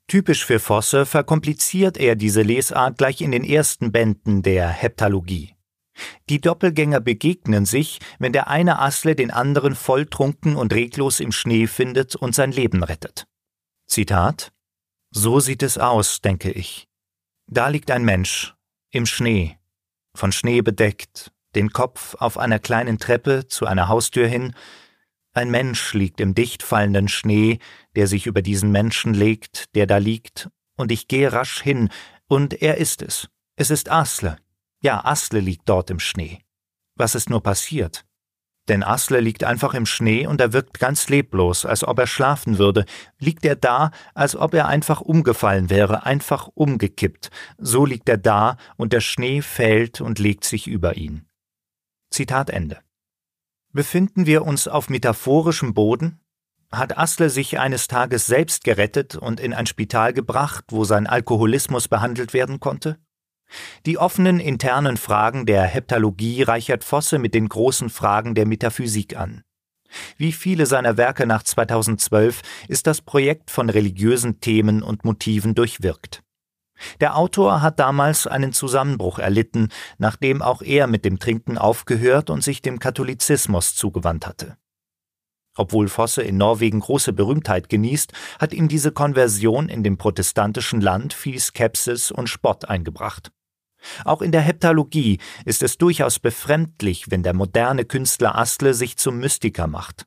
Typisch 0.09 0.45
für 0.45 0.59
Fosse 0.59 1.07
verkompliziert 1.07 1.97
er 1.97 2.17
diese 2.17 2.43
Lesart 2.43 2.99
gleich 2.99 3.23
in 3.23 3.31
den 3.31 3.45
ersten 3.45 3.93
Bänden 3.93 4.43
der 4.43 4.69
Heptalogie. 4.69 5.55
Die 6.29 6.41
Doppelgänger 6.41 7.01
begegnen 7.01 7.67
sich, 7.67 7.99
wenn 8.19 8.33
der 8.33 8.49
eine 8.49 8.79
Asle 8.79 9.15
den 9.15 9.31
anderen 9.31 9.75
volltrunken 9.75 10.57
und 10.57 10.73
reglos 10.73 11.21
im 11.21 11.33
Schnee 11.33 11.67
findet 11.67 12.17
und 12.17 12.35
sein 12.35 12.53
Leben 12.53 12.83
rettet. 12.83 13.27
Zitat 13.87 14.53
So 15.11 15.41
sieht 15.41 15.63
es 15.63 15.79
aus, 15.79 16.21
denke 16.21 16.51
ich. 16.51 16.89
Da 17.47 17.69
liegt 17.69 17.91
ein 17.91 18.05
Mensch, 18.05 18.55
im 18.91 19.07
Schnee, 19.07 19.59
von 20.15 20.33
Schnee 20.33 20.63
bedeckt, 20.63 21.33
den 21.55 21.71
Kopf 21.71 22.15
auf 22.15 22.39
einer 22.39 22.59
kleinen 22.59 22.99
Treppe 22.99 23.47
zu 23.49 23.67
einer 23.67 23.89
Haustür 23.89 24.27
hin. 24.27 24.55
Ein 25.35 25.51
Mensch 25.51 25.95
liegt 25.95 26.21
im 26.21 26.35
dicht 26.35 26.63
fallenden 26.63 27.09
Schnee, 27.09 27.59
der 27.97 28.07
sich 28.07 28.27
über 28.27 28.43
diesen 28.43 28.71
Menschen 28.71 29.15
legt, 29.15 29.75
der 29.75 29.87
da 29.87 29.99
liegt, 29.99 30.49
und 30.77 30.93
ich 30.93 31.09
gehe 31.09 31.33
rasch 31.33 31.63
hin, 31.63 31.91
und 32.29 32.63
er 32.63 32.79
ist 32.79 33.03
es. 33.03 33.29
Es 33.57 33.71
ist 33.71 33.91
Asle. 33.91 34.37
Ja, 34.83 35.05
Asle 35.05 35.39
liegt 35.39 35.69
dort 35.69 35.91
im 35.91 36.01
Schnee. 36.01 36.41
Was 36.97 37.15
ist 37.15 37.31
nur 37.31 37.41
passiert? 37.41 38.05
Denn 38.69 38.83
Asle 38.83 39.21
liegt 39.21 39.45
einfach 39.45 39.75
im 39.75 39.87
Schnee 39.87 40.27
und 40.27 40.41
er 40.41 40.53
wirkt 40.53 40.81
ganz 40.81 41.09
leblos, 41.09 41.65
als 41.65 41.85
ob 41.85 42.01
er 42.01 42.09
schlafen 42.09 42.59
würde. 42.59 42.85
Liegt 43.19 43.45
er 43.45 43.55
da, 43.55 43.93
als 44.15 44.35
ob 44.35 44.55
er 44.55 44.67
einfach 44.67 45.01
umgefallen 45.01 45.71
wäre, 45.71 46.05
einfach 46.05 46.49
umgekippt. 46.55 47.31
So 47.59 47.87
liegt 47.87 48.09
er 48.09 48.19
da 48.19 48.57
und 48.77 48.93
der 48.93 49.01
Schnee 49.01 49.41
fällt 49.41 50.01
und 50.01 50.19
legt 50.19 50.45
sich 50.45 50.67
über 50.67 50.97
ihn. 50.97 51.29
Zitat 52.11 52.51
Ende. 52.51 52.81
Befinden 53.73 54.27
wir 54.27 54.45
uns 54.45 54.67
auf 54.67 54.91
metaphorischem 54.91 55.75
Boden? 55.75 56.21
Hat 56.73 56.99
Asle 56.99 57.31
sich 57.31 57.59
eines 57.59 57.87
Tages 57.87 58.27
selbst 58.27 58.65
gerettet 58.65 59.15
und 59.15 59.39
in 59.39 59.55
ein 59.55 59.67
Spital 59.67 60.13
gebracht, 60.13 60.65
wo 60.69 60.85
sein 60.85 61.07
Alkoholismus 61.07 61.87
behandelt 61.87 62.33
werden 62.33 62.61
konnte? 62.61 62.99
Die 63.87 63.99
offenen 63.99 64.41
internen 64.41 64.97
Fragen 64.97 65.47
der 65.47 65.63
Heptalogie 65.63 66.43
reichert 66.43 66.85
Fosse 66.85 67.19
mit 67.19 67.35
den 67.35 67.49
großen 67.49 67.91
Fragen 67.91 68.35
der 68.35 68.47
Metaphysik 68.47 69.17
an. 69.17 69.43
Wie 70.17 70.33
viele 70.33 70.67
seiner 70.67 70.97
Werke 70.97 71.27
nach 71.27 71.43
2012 71.43 72.43
ist 72.69 72.87
das 72.87 73.01
Projekt 73.01 73.51
von 73.51 73.69
religiösen 73.69 74.41
Themen 74.41 74.83
und 74.83 75.05
Motiven 75.05 75.55
durchwirkt. 75.55 76.23
Der 77.01 77.17
Autor 77.17 77.63
hat 77.63 77.79
damals 77.79 78.27
einen 78.27 78.53
Zusammenbruch 78.53 79.19
erlitten, 79.19 79.69
nachdem 79.99 80.43
auch 80.43 80.63
er 80.63 80.87
mit 80.87 81.05
dem 81.05 81.19
Trinken 81.19 81.59
aufgehört 81.59 82.31
und 82.31 82.43
sich 82.43 82.63
dem 82.63 82.79
Katholizismus 82.79 83.75
zugewandt 83.75 84.27
hatte. 84.27 84.57
Obwohl 85.57 85.89
Fosse 85.89 86.23
in 86.23 86.39
Norwegen 86.39 86.81
große 86.81 87.13
Berühmtheit 87.13 87.69
genießt, 87.69 88.13
hat 88.39 88.55
ihm 88.55 88.69
diese 88.69 88.91
Konversion 88.91 89.69
in 89.69 89.83
dem 89.83 89.99
protestantischen 89.99 90.81
Land 90.81 91.13
viel 91.13 91.39
Skepsis 91.39 92.11
und 92.11 92.29
Spott 92.29 92.65
eingebracht. 92.65 93.33
Auch 94.05 94.23
in 94.23 94.33
der 94.33 94.41
Heptalogie 94.41 95.19
ist 95.45 95.63
es 95.63 95.79
durchaus 95.79 96.19
befremdlich, 96.19 97.11
wenn 97.11 97.23
der 97.23 97.35
moderne 97.35 97.85
Künstler 97.85 98.37
Astle 98.37 98.75
sich 98.75 98.97
zum 98.97 99.19
Mystiker 99.19 99.67
macht. 99.67 100.07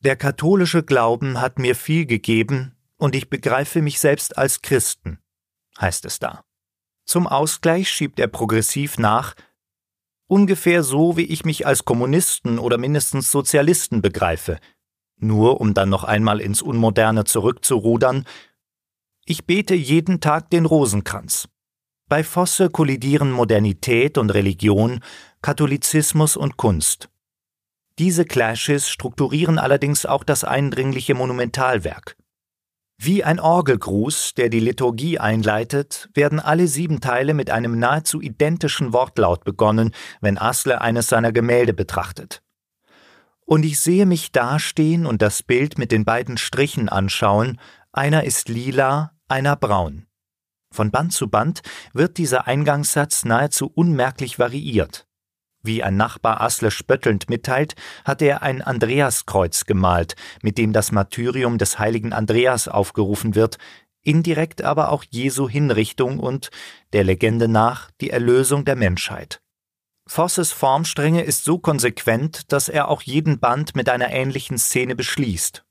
Der 0.00 0.16
katholische 0.16 0.82
Glauben 0.82 1.40
hat 1.40 1.58
mir 1.58 1.74
viel 1.74 2.06
gegeben, 2.06 2.74
und 2.96 3.16
ich 3.16 3.28
begreife 3.28 3.82
mich 3.82 3.98
selbst 3.98 4.38
als 4.38 4.62
Christen, 4.62 5.18
heißt 5.80 6.04
es 6.04 6.18
da. 6.18 6.44
Zum 7.04 7.26
Ausgleich 7.26 7.88
schiebt 7.88 8.20
er 8.20 8.28
progressiv 8.28 8.98
nach, 8.98 9.34
ungefähr 10.28 10.82
so, 10.82 11.16
wie 11.16 11.24
ich 11.24 11.44
mich 11.44 11.66
als 11.66 11.84
Kommunisten 11.84 12.58
oder 12.58 12.78
mindestens 12.78 13.30
Sozialisten 13.30 14.02
begreife, 14.02 14.58
nur 15.16 15.60
um 15.60 15.74
dann 15.74 15.88
noch 15.88 16.04
einmal 16.04 16.40
ins 16.40 16.62
Unmoderne 16.62 17.24
zurückzurudern, 17.24 18.24
ich 19.24 19.46
bete 19.46 19.74
jeden 19.74 20.20
Tag 20.20 20.50
den 20.50 20.66
Rosenkranz. 20.66 21.48
Bei 22.12 22.24
Fosse 22.24 22.68
kollidieren 22.68 23.32
Modernität 23.32 24.18
und 24.18 24.28
Religion, 24.28 25.00
Katholizismus 25.40 26.36
und 26.36 26.58
Kunst. 26.58 27.08
Diese 27.98 28.26
Clashes 28.26 28.90
strukturieren 28.90 29.58
allerdings 29.58 30.04
auch 30.04 30.22
das 30.22 30.44
eindringliche 30.44 31.14
Monumentalwerk. 31.14 32.18
Wie 32.98 33.24
ein 33.24 33.40
Orgelgruß, 33.40 34.34
der 34.34 34.50
die 34.50 34.60
Liturgie 34.60 35.20
einleitet, 35.20 36.10
werden 36.12 36.38
alle 36.38 36.68
sieben 36.68 37.00
Teile 37.00 37.32
mit 37.32 37.48
einem 37.48 37.78
nahezu 37.78 38.20
identischen 38.20 38.92
Wortlaut 38.92 39.44
begonnen, 39.44 39.94
wenn 40.20 40.36
Asle 40.36 40.82
eines 40.82 41.08
seiner 41.08 41.32
Gemälde 41.32 41.72
betrachtet. 41.72 42.42
Und 43.46 43.64
ich 43.64 43.80
sehe 43.80 44.04
mich 44.04 44.32
dastehen 44.32 45.06
und 45.06 45.22
das 45.22 45.42
Bild 45.42 45.78
mit 45.78 45.90
den 45.90 46.04
beiden 46.04 46.36
Strichen 46.36 46.90
anschauen, 46.90 47.58
einer 47.90 48.24
ist 48.24 48.50
lila, 48.50 49.12
einer 49.28 49.56
braun. 49.56 50.08
Von 50.72 50.90
Band 50.90 51.12
zu 51.12 51.28
Band 51.28 51.60
wird 51.92 52.18
dieser 52.18 52.46
Eingangssatz 52.46 53.24
nahezu 53.24 53.70
unmerklich 53.72 54.38
variiert. 54.38 55.06
Wie 55.62 55.82
ein 55.82 55.96
Nachbar 55.96 56.40
Asle 56.40 56.72
spöttelnd 56.72 57.28
mitteilt, 57.30 57.76
hat 58.04 58.20
er 58.20 58.42
ein 58.42 58.62
Andreaskreuz 58.62 59.66
gemalt, 59.66 60.16
mit 60.42 60.58
dem 60.58 60.72
das 60.72 60.90
Martyrium 60.90 61.58
des 61.58 61.78
heiligen 61.78 62.12
Andreas 62.12 62.66
aufgerufen 62.66 63.36
wird, 63.36 63.58
indirekt 64.02 64.62
aber 64.62 64.90
auch 64.90 65.04
Jesu 65.08 65.48
Hinrichtung 65.48 66.18
und, 66.18 66.50
der 66.92 67.04
Legende 67.04 67.46
nach, 67.46 67.90
die 68.00 68.10
Erlösung 68.10 68.64
der 68.64 68.74
Menschheit. 68.74 69.40
Vosses 70.04 70.50
Formstrenge 70.50 71.22
ist 71.22 71.44
so 71.44 71.58
konsequent, 71.58 72.50
dass 72.50 72.68
er 72.68 72.88
auch 72.88 73.02
jeden 73.02 73.38
Band 73.38 73.76
mit 73.76 73.88
einer 73.88 74.10
ähnlichen 74.10 74.58
Szene 74.58 74.96
beschließt. 74.96 75.64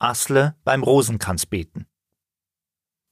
Asle 0.00 0.56
beim 0.64 0.82
Rosenkranzbeten. 0.82 1.86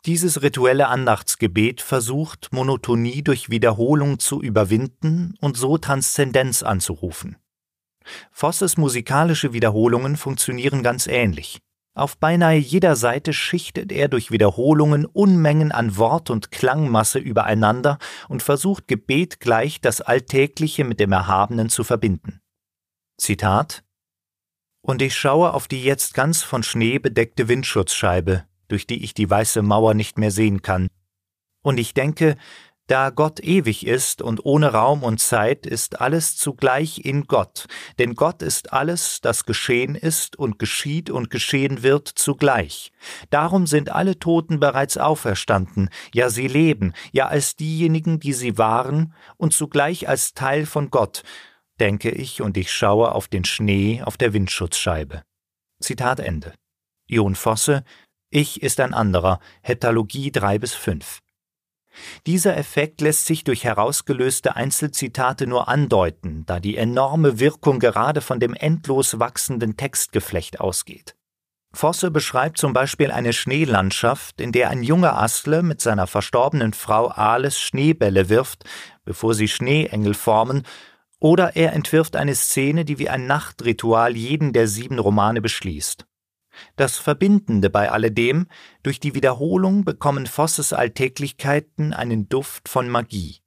Dieses 0.07 0.43
rituelle 0.43 0.89
Andachtsgebet 0.89 1.81
versucht, 1.81 2.53
Monotonie 2.53 3.23
durch 3.23 3.49
Wiederholung 3.49 4.19
zu 4.19 4.43
überwinden 4.43 5.35
und 5.41 5.57
so 5.57 5.79
Transzendenz 5.79 6.63
anzurufen. 6.63 7.37
Vosses 8.31 8.77
musikalische 8.77 9.55
Wiederholungen 9.55 10.19
funktionieren 10.19 10.83
ganz 10.83 11.07
ähnlich. 11.07 11.61
Auf 11.97 12.19
beinahe 12.19 12.59
jeder 12.59 12.97
Seite 12.97 13.33
schichtet 13.33 13.93
er 13.93 14.09
durch 14.09 14.31
Wiederholungen 14.31 15.07
Unmengen 15.07 15.73
an 15.73 15.97
Wort- 15.97 16.29
und 16.29 16.51
Klangmasse 16.51 17.19
übereinander 17.19 17.99
und 18.29 18.43
versucht 18.43 18.89
Gebet 18.89 19.41
gleich 19.41 19.81
das 19.81 20.03
Alltägliche 20.03 20.85
mit 20.85 21.01
dem 21.01 21.13
Erhabenen 21.13 21.71
zu 21.71 21.83
verbinden. 21.83 22.41
Zitat 23.17 23.85
Und 24.83 25.01
ich 25.01 25.17
schaue 25.17 25.55
auf 25.55 25.67
die 25.67 25.83
jetzt 25.83 26.13
ganz 26.13 26.43
von 26.43 26.63
Schnee 26.63 26.99
bedeckte 26.99 27.49
Windschutzscheibe, 27.49 28.45
durch 28.75 28.89
die 28.89 29.05
ich 29.05 29.15
die 29.15 29.31
weiße 29.31 29.63
Mauer 29.63 29.95
nicht 29.95 30.19
mehr 30.19 30.33
sehen 30.33 30.61
kann. 30.61 30.89
Und 31.63 31.79
ich 31.79 31.95
denke, 31.95 32.37
da 32.89 33.11
Gott 33.11 33.39
ewig 33.39 33.87
ist 33.87 34.21
und 34.21 34.45
ohne 34.45 34.73
Raum 34.73 35.05
und 35.05 35.21
Zeit, 35.21 35.65
ist 35.65 36.01
alles 36.01 36.37
zugleich 36.37 37.05
in 37.05 37.29
Gott, 37.29 37.67
denn 38.01 38.17
Gott 38.17 38.43
ist 38.43 38.73
alles, 38.73 39.21
das 39.21 39.45
geschehen 39.45 39.95
ist 39.95 40.37
und 40.37 40.59
geschieht 40.59 41.09
und 41.09 41.31
geschehen 41.31 41.85
wird 41.85 42.09
zugleich. 42.09 42.91
Darum 43.31 43.69
sind 43.69 43.91
alle 43.91 44.19
Toten 44.19 44.59
bereits 44.59 44.99
auferstanden, 44.99 45.89
ja 46.13 46.31
sie 46.31 46.49
leben, 46.49 46.95
ja 47.13 47.29
als 47.29 47.55
diejenigen, 47.55 48.19
die 48.19 48.33
sie 48.33 48.59
waren, 48.59 49.15
und 49.37 49.55
zugleich 49.55 50.09
als 50.09 50.35
Teil 50.35 50.67
von 50.67 50.91
Gott, 50.91 51.23
denke 51.79 52.11
ich, 52.11 52.43
und 52.43 52.57
ich 52.57 52.73
schaue 52.73 53.13
auf 53.13 53.29
den 53.29 53.45
Schnee 53.45 54.03
auf 54.03 54.17
der 54.17 54.33
Windschutzscheibe. 54.33 55.23
Zitat 55.81 56.19
Ende. 56.19 56.55
Jon 57.07 57.35
Fosse, 57.35 57.85
Ich 58.37 58.65
ist 58.65 58.81
ein 58.81 58.95
anderer, 58.95 59.39
Heptalogie 59.63 60.33
3 60.33 60.59
bis 60.59 60.75
5. 60.75 61.21
Dieser 62.27 62.57
Effekt 62.57 63.01
lässt 63.01 63.27
sich 63.27 63.45
durch 63.45 63.63
herausgelöste 63.63 64.57
Einzelzitate 64.57 65.47
nur 65.47 65.69
andeuten, 65.69 66.43
da 66.45 66.59
die 66.59 66.77
enorme 66.77 67.39
Wirkung 67.39 67.79
gerade 67.79 68.21
von 68.21 68.41
dem 68.41 68.55
endlos 68.55 69.21
wachsenden 69.21 69.77
Textgeflecht 69.77 70.59
ausgeht. 70.59 71.15
Fosse 71.73 72.11
beschreibt 72.11 72.59
zum 72.59 72.73
Beispiel 72.73 73.13
eine 73.13 73.33
Schneelandschaft, 73.33 74.41
in 74.41 74.51
der 74.51 74.69
ein 74.69 74.83
junger 74.83 75.17
Astle 75.17 75.63
mit 75.63 75.81
seiner 75.81 76.09
verstorbenen 76.09 76.73
Frau 76.73 77.07
Ales 77.07 77.61
Schneebälle 77.61 78.31
wirft, 78.31 78.65
bevor 79.05 79.35
sie 79.35 79.47
Schneeengel 79.47 80.15
formen, 80.15 80.65
oder 81.21 81.55
er 81.55 81.73
entwirft 81.73 82.17
eine 82.17 82.35
Szene, 82.35 82.85
die 82.85 82.99
wie 82.99 83.09
ein 83.09 83.29
Nachtritual 83.29 84.17
jeden 84.17 84.53
der 84.53 84.67
sieben 84.67 84.99
Romane 84.99 85.41
beschließt. 85.41 86.05
Das 86.77 86.99
Verbindende 86.99 87.71
bei 87.71 87.91
alledem, 87.91 88.47
durch 88.83 89.01
die 89.01 89.15
Wiederholung 89.15 89.85
bekommen 89.85 90.27
Vosses 90.27 90.73
Alltäglichkeiten 90.73 91.93
einen 91.93 92.29
Duft 92.29 92.69
von 92.69 92.89
Magie. 92.89 93.41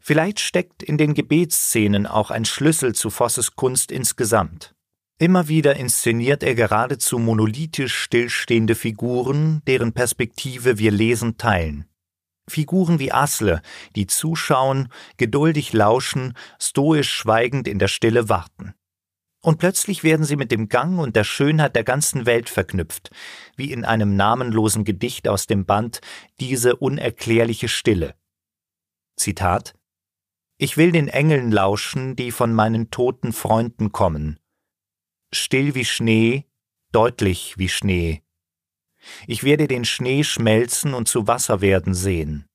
Vielleicht 0.00 0.40
steckt 0.40 0.82
in 0.82 0.98
den 0.98 1.14
Gebetsszenen 1.14 2.06
auch 2.06 2.30
ein 2.30 2.44
Schlüssel 2.44 2.94
zu 2.94 3.10
Vosses 3.10 3.56
Kunst 3.56 3.92
insgesamt. 3.92 4.74
Immer 5.18 5.48
wieder 5.48 5.76
inszeniert 5.76 6.42
er 6.42 6.54
geradezu 6.54 7.18
monolithisch 7.18 7.94
stillstehende 7.94 8.74
Figuren, 8.74 9.62
deren 9.66 9.92
Perspektive 9.92 10.78
wir 10.78 10.90
lesend 10.90 11.38
teilen. 11.38 11.86
Figuren 12.48 12.98
wie 12.98 13.12
Asle, 13.12 13.60
die 13.96 14.06
zuschauen, 14.06 14.88
geduldig 15.16 15.72
lauschen, 15.72 16.34
stoisch 16.60 17.10
schweigend 17.10 17.66
in 17.66 17.78
der 17.78 17.88
Stille 17.88 18.28
warten 18.28 18.74
und 19.46 19.58
plötzlich 19.58 20.02
werden 20.02 20.26
sie 20.26 20.34
mit 20.34 20.50
dem 20.50 20.68
Gang 20.68 20.98
und 20.98 21.14
der 21.14 21.22
Schönheit 21.22 21.76
der 21.76 21.84
ganzen 21.84 22.26
Welt 22.26 22.48
verknüpft, 22.48 23.10
wie 23.54 23.70
in 23.70 23.84
einem 23.84 24.16
namenlosen 24.16 24.82
Gedicht 24.82 25.28
aus 25.28 25.46
dem 25.46 25.64
Band 25.64 26.00
Diese 26.40 26.74
unerklärliche 26.74 27.68
Stille. 27.68 28.16
Zitat 29.14 29.76
Ich 30.58 30.76
will 30.76 30.90
den 30.90 31.06
Engeln 31.06 31.52
lauschen, 31.52 32.16
die 32.16 32.32
von 32.32 32.52
meinen 32.54 32.90
toten 32.90 33.32
Freunden 33.32 33.92
kommen. 33.92 34.40
Still 35.32 35.76
wie 35.76 35.84
Schnee, 35.84 36.46
deutlich 36.90 37.56
wie 37.56 37.68
Schnee. 37.68 38.24
Ich 39.28 39.44
werde 39.44 39.68
den 39.68 39.84
Schnee 39.84 40.24
schmelzen 40.24 40.92
und 40.92 41.06
zu 41.06 41.28
Wasser 41.28 41.60
werden 41.60 41.94
sehen. 41.94 42.46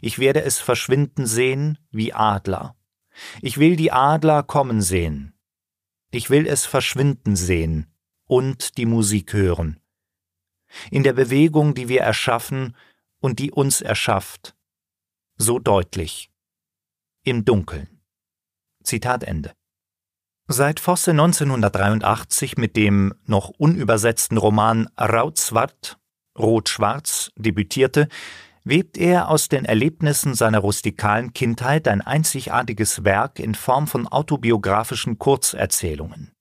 Ich 0.00 0.18
werde 0.18 0.40
es 0.40 0.58
verschwinden 0.60 1.26
sehen 1.26 1.76
wie 1.90 2.14
Adler. 2.14 2.74
Ich 3.42 3.58
will 3.58 3.76
die 3.76 3.92
Adler 3.92 4.42
kommen 4.42 4.80
sehen. 4.80 5.37
Ich 6.10 6.30
will 6.30 6.46
es 6.46 6.64
verschwinden 6.64 7.36
sehen 7.36 7.86
und 8.26 8.78
die 8.78 8.86
Musik 8.86 9.32
hören. 9.32 9.80
In 10.90 11.02
der 11.02 11.12
Bewegung, 11.12 11.74
die 11.74 11.88
wir 11.88 12.00
erschaffen 12.00 12.76
und 13.20 13.38
die 13.38 13.50
uns 13.50 13.80
erschafft. 13.80 14.54
So 15.36 15.58
deutlich. 15.58 16.30
Im 17.24 17.44
Dunkeln. 17.44 18.00
Zitat 18.82 19.22
Ende. 19.22 19.52
Seit 20.46 20.80
Fosse 20.80 21.10
1983 21.10 22.56
mit 22.56 22.74
dem 22.74 23.14
noch 23.26 23.50
unübersetzten 23.50 24.38
Roman 24.38 24.88
Rautzwart, 24.98 25.98
Rot-Schwarz, 26.38 27.30
debütierte, 27.36 28.08
webt 28.68 28.98
er 28.98 29.30
aus 29.30 29.48
den 29.48 29.64
Erlebnissen 29.64 30.34
seiner 30.34 30.58
rustikalen 30.58 31.32
Kindheit 31.32 31.88
ein 31.88 32.02
einzigartiges 32.02 33.04
Werk 33.04 33.38
in 33.38 33.54
Form 33.54 33.86
von 33.86 34.06
autobiografischen 34.06 35.18
Kurzerzählungen. 35.18 36.32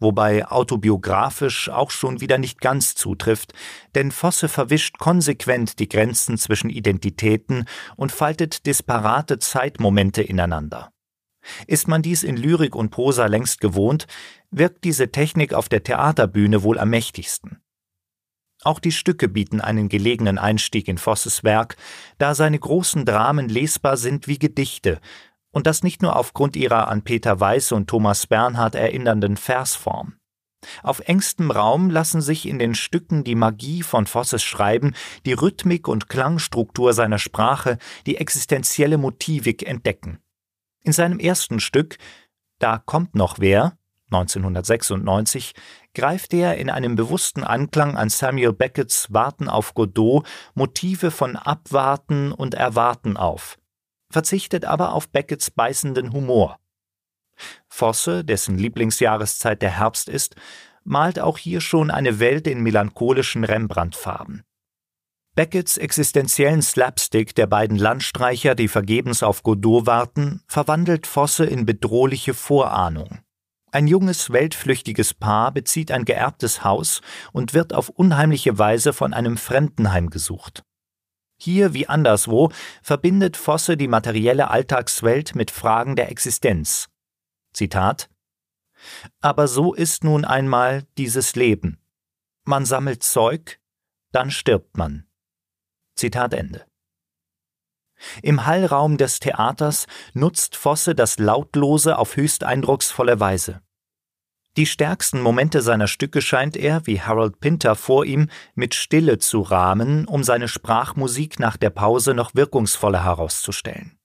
Wobei 0.00 0.46
autobiografisch 0.46 1.68
auch 1.68 1.92
schon 1.92 2.20
wieder 2.20 2.38
nicht 2.38 2.60
ganz 2.60 2.96
zutrifft, 2.96 3.52
denn 3.94 4.10
Fosse 4.10 4.48
verwischt 4.48 4.98
konsequent 4.98 5.78
die 5.78 5.88
Grenzen 5.88 6.38
zwischen 6.38 6.70
Identitäten 6.70 7.66
und 7.96 8.10
faltet 8.10 8.66
disparate 8.66 9.38
Zeitmomente 9.38 10.22
ineinander. 10.22 10.90
Ist 11.68 11.86
man 11.86 12.02
dies 12.02 12.24
in 12.24 12.36
Lyrik 12.36 12.74
und 12.74 12.90
Prosa 12.90 13.26
längst 13.26 13.60
gewohnt, 13.60 14.06
wirkt 14.50 14.84
diese 14.84 15.12
Technik 15.12 15.54
auf 15.54 15.68
der 15.68 15.84
Theaterbühne 15.84 16.64
wohl 16.64 16.78
am 16.78 16.90
mächtigsten. 16.90 17.62
Auch 18.62 18.78
die 18.78 18.92
Stücke 18.92 19.28
bieten 19.28 19.60
einen 19.60 19.88
gelegenen 19.88 20.38
Einstieg 20.38 20.88
in 20.88 20.98
Vosses 20.98 21.44
Werk, 21.44 21.76
da 22.18 22.34
seine 22.34 22.58
großen 22.58 23.04
Dramen 23.06 23.48
lesbar 23.48 23.96
sind 23.96 24.28
wie 24.28 24.38
Gedichte, 24.38 25.00
und 25.50 25.66
das 25.66 25.82
nicht 25.82 26.02
nur 26.02 26.16
aufgrund 26.16 26.56
ihrer 26.56 26.88
an 26.88 27.02
Peter 27.02 27.40
Weiß 27.40 27.72
und 27.72 27.88
Thomas 27.88 28.26
Bernhard 28.26 28.74
erinnernden 28.74 29.36
Versform. 29.36 30.16
Auf 30.82 31.00
engstem 31.00 31.50
Raum 31.50 31.88
lassen 31.88 32.20
sich 32.20 32.46
in 32.46 32.58
den 32.58 32.74
Stücken 32.74 33.24
die 33.24 33.34
Magie 33.34 33.82
von 33.82 34.06
Vosses 34.06 34.42
Schreiben, 34.42 34.94
die 35.24 35.32
Rhythmik 35.32 35.88
und 35.88 36.08
Klangstruktur 36.08 36.92
seiner 36.92 37.18
Sprache, 37.18 37.78
die 38.06 38.16
existenzielle 38.16 38.98
Motivik 38.98 39.66
entdecken. 39.66 40.18
In 40.82 40.92
seinem 40.92 41.18
ersten 41.18 41.60
Stück 41.60 41.96
Da 42.58 42.76
kommt 42.76 43.14
noch 43.14 43.38
wer 43.38 43.78
1996 44.12 45.52
greift 45.94 46.34
er 46.34 46.56
in 46.56 46.70
einem 46.70 46.96
bewussten 46.96 47.44
Anklang 47.44 47.96
an 47.96 48.08
Samuel 48.08 48.52
Becketts 48.52 49.12
Warten 49.12 49.48
auf 49.48 49.74
Godot 49.74 50.26
Motive 50.54 51.10
von 51.10 51.36
Abwarten 51.36 52.32
und 52.32 52.54
Erwarten 52.54 53.16
auf, 53.16 53.58
verzichtet 54.10 54.64
aber 54.64 54.94
auf 54.94 55.08
Becketts 55.08 55.50
beißenden 55.50 56.12
Humor. 56.12 56.58
Fosse, 57.68 58.24
dessen 58.24 58.58
Lieblingsjahreszeit 58.58 59.62
der 59.62 59.78
Herbst 59.78 60.08
ist, 60.08 60.36
malt 60.84 61.20
auch 61.20 61.38
hier 61.38 61.60
schon 61.60 61.90
eine 61.90 62.18
Welt 62.18 62.46
in 62.46 62.62
melancholischen 62.62 63.44
Rembrandt-Farben. 63.44 64.42
Becketts 65.36 65.76
existenziellen 65.76 66.60
Slapstick 66.60 67.34
der 67.34 67.46
beiden 67.46 67.78
Landstreicher, 67.78 68.54
die 68.54 68.68
vergebens 68.68 69.22
auf 69.22 69.42
Godot 69.42 69.86
warten, 69.86 70.42
verwandelt 70.48 71.06
Fosse 71.06 71.46
in 71.46 71.64
bedrohliche 71.64 72.34
Vorahnung. 72.34 73.20
Ein 73.72 73.86
junges, 73.86 74.30
weltflüchtiges 74.30 75.14
Paar 75.14 75.52
bezieht 75.52 75.92
ein 75.92 76.04
geerbtes 76.04 76.64
Haus 76.64 77.00
und 77.32 77.54
wird 77.54 77.72
auf 77.72 77.88
unheimliche 77.88 78.58
Weise 78.58 78.92
von 78.92 79.14
einem 79.14 79.36
Fremdenheim 79.36 80.10
gesucht. 80.10 80.64
Hier 81.38 81.72
wie 81.72 81.86
anderswo 81.86 82.50
verbindet 82.82 83.36
Fosse 83.36 83.76
die 83.76 83.88
materielle 83.88 84.50
Alltagswelt 84.50 85.34
mit 85.34 85.50
Fragen 85.50 85.96
der 85.96 86.10
Existenz. 86.10 86.88
Zitat 87.52 88.10
Aber 89.20 89.48
so 89.48 89.72
ist 89.72 90.04
nun 90.04 90.24
einmal 90.24 90.84
dieses 90.98 91.36
Leben. 91.36 91.78
Man 92.44 92.66
sammelt 92.66 93.02
Zeug, 93.02 93.60
dann 94.12 94.30
stirbt 94.30 94.76
man. 94.76 95.06
Zitat 95.94 96.34
Ende. 96.34 96.69
Im 98.22 98.46
Hallraum 98.46 98.96
des 98.96 99.20
Theaters 99.20 99.86
nutzt 100.14 100.56
Fosse 100.56 100.94
das 100.94 101.18
Lautlose 101.18 101.98
auf 101.98 102.16
höchst 102.16 102.44
eindrucksvolle 102.44 103.20
Weise. 103.20 103.60
Die 104.56 104.66
stärksten 104.66 105.20
Momente 105.20 105.62
seiner 105.62 105.86
Stücke 105.86 106.20
scheint 106.20 106.56
er, 106.56 106.86
wie 106.86 107.00
Harold 107.00 107.38
Pinter 107.38 107.76
vor 107.76 108.04
ihm, 108.04 108.28
mit 108.54 108.74
Stille 108.74 109.18
zu 109.18 109.42
rahmen, 109.42 110.06
um 110.06 110.24
seine 110.24 110.48
Sprachmusik 110.48 111.38
nach 111.38 111.56
der 111.56 111.70
Pause 111.70 112.14
noch 112.14 112.34
wirkungsvoller 112.34 113.04
herauszustellen. 113.04 113.96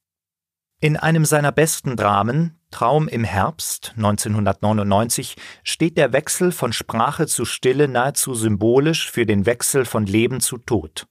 In 0.81 0.97
einem 0.97 1.25
seiner 1.25 1.51
besten 1.51 1.95
Dramen, 1.95 2.59
Traum 2.69 3.07
im 3.07 3.23
Herbst 3.23 3.93
1999, 3.95 5.35
steht 5.63 5.97
der 5.97 6.13
Wechsel 6.13 6.51
von 6.51 6.73
Sprache 6.73 7.25
zu 7.25 7.45
Stille 7.45 7.87
nahezu 7.87 8.35
symbolisch 8.35 9.09
für 9.09 9.25
den 9.25 9.47
Wechsel 9.47 9.85
von 9.85 10.05
Leben 10.05 10.41
zu 10.41 10.57
Tod. 10.59 11.07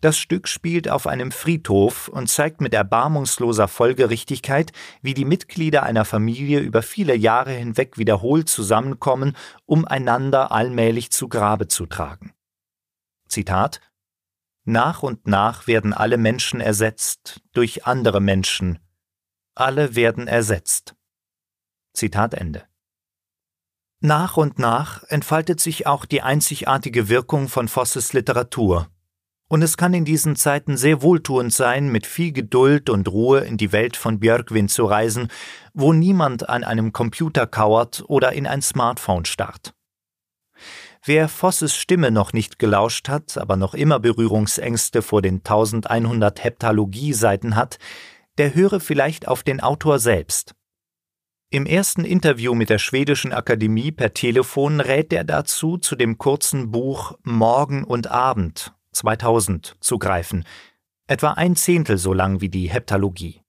Das 0.00 0.16
Stück 0.16 0.48
spielt 0.48 0.88
auf 0.88 1.06
einem 1.06 1.32
Friedhof 1.32 2.08
und 2.08 2.28
zeigt 2.28 2.60
mit 2.60 2.74
erbarmungsloser 2.74 3.68
Folgerichtigkeit, 3.68 4.72
wie 5.02 5.14
die 5.14 5.24
Mitglieder 5.24 5.82
einer 5.82 6.04
Familie 6.04 6.60
über 6.60 6.82
viele 6.82 7.16
Jahre 7.16 7.52
hinweg 7.52 7.98
wiederholt 7.98 8.48
zusammenkommen, 8.48 9.36
um 9.66 9.84
einander 9.84 10.52
allmählich 10.52 11.10
zu 11.10 11.28
Grabe 11.28 11.68
zu 11.68 11.86
tragen. 11.86 12.32
Zitat 13.28 13.80
Nach 14.64 15.02
und 15.02 15.26
nach 15.26 15.66
werden 15.66 15.92
alle 15.92 16.18
Menschen 16.18 16.60
ersetzt 16.60 17.40
durch 17.52 17.86
andere 17.86 18.20
Menschen. 18.20 18.78
Alle 19.54 19.94
werden 19.94 20.26
ersetzt. 20.26 20.94
Zitat 21.92 22.34
Ende. 22.34 22.64
Nach 24.00 24.36
und 24.36 24.58
nach 24.58 25.02
entfaltet 25.04 25.60
sich 25.60 25.86
auch 25.86 26.04
die 26.04 26.20
einzigartige 26.20 27.08
Wirkung 27.08 27.48
von 27.48 27.68
Vosses 27.68 28.12
Literatur. 28.12 28.90
Und 29.48 29.62
es 29.62 29.76
kann 29.76 29.92
in 29.92 30.04
diesen 30.04 30.36
Zeiten 30.36 30.76
sehr 30.76 31.02
wohltuend 31.02 31.52
sein, 31.52 31.88
mit 31.88 32.06
viel 32.06 32.32
Geduld 32.32 32.88
und 32.88 33.08
Ruhe 33.08 33.40
in 33.40 33.56
die 33.56 33.72
Welt 33.72 33.96
von 33.96 34.18
Björkwind 34.18 34.70
zu 34.70 34.86
reisen, 34.86 35.28
wo 35.74 35.92
niemand 35.92 36.48
an 36.48 36.64
einem 36.64 36.92
Computer 36.92 37.46
kauert 37.46 38.02
oder 38.08 38.32
in 38.32 38.46
ein 38.46 38.62
Smartphone 38.62 39.26
starrt. 39.26 39.74
Wer 41.04 41.28
Vosses 41.28 41.76
Stimme 41.76 42.10
noch 42.10 42.32
nicht 42.32 42.58
gelauscht 42.58 43.10
hat, 43.10 43.36
aber 43.36 43.56
noch 43.56 43.74
immer 43.74 44.00
Berührungsängste 44.00 45.02
vor 45.02 45.20
den 45.20 45.36
1100 45.36 46.42
Heptalogie-Seiten 46.42 47.56
hat, 47.56 47.78
der 48.38 48.54
höre 48.54 48.80
vielleicht 48.80 49.28
auf 49.28 49.42
den 49.42 49.60
Autor 49.60 49.98
selbst. 49.98 50.54
Im 51.50 51.66
ersten 51.66 52.06
Interview 52.06 52.54
mit 52.54 52.70
der 52.70 52.78
Schwedischen 52.78 53.34
Akademie 53.34 53.92
per 53.92 54.14
Telefon 54.14 54.80
rät 54.80 55.12
er 55.12 55.24
dazu, 55.24 55.76
zu 55.76 55.94
dem 55.94 56.16
kurzen 56.16 56.70
Buch 56.70 57.18
Morgen 57.22 57.84
und 57.84 58.10
Abend 58.10 58.74
2000 58.94 59.76
zu 59.80 59.98
greifen, 59.98 60.44
etwa 61.06 61.32
ein 61.32 61.56
Zehntel 61.56 61.98
so 61.98 62.12
lang 62.12 62.40
wie 62.40 62.48
die 62.48 62.70
Heptalogie. 62.70 63.42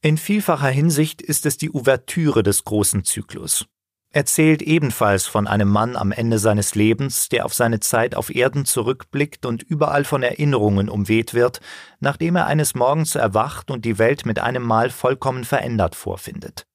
In 0.00 0.16
vielfacher 0.16 0.68
Hinsicht 0.68 1.20
ist 1.20 1.44
es 1.44 1.56
die 1.56 1.70
Ouvertüre 1.70 2.42
des 2.42 2.64
großen 2.64 3.04
Zyklus. 3.04 3.66
Erzählt 4.10 4.62
ebenfalls 4.62 5.26
von 5.26 5.46
einem 5.46 5.68
Mann 5.68 5.94
am 5.94 6.12
Ende 6.12 6.38
seines 6.38 6.74
Lebens, 6.74 7.28
der 7.28 7.44
auf 7.44 7.52
seine 7.52 7.80
Zeit 7.80 8.14
auf 8.14 8.34
Erden 8.34 8.64
zurückblickt 8.64 9.44
und 9.44 9.62
überall 9.62 10.04
von 10.04 10.22
Erinnerungen 10.22 10.88
umweht 10.88 11.34
wird, 11.34 11.60
nachdem 12.00 12.36
er 12.36 12.46
eines 12.46 12.74
Morgens 12.74 13.16
erwacht 13.16 13.70
und 13.70 13.84
die 13.84 13.98
Welt 13.98 14.24
mit 14.24 14.38
einem 14.38 14.62
Mal 14.62 14.90
vollkommen 14.90 15.44
verändert 15.44 15.94
vorfindet. 15.94 16.66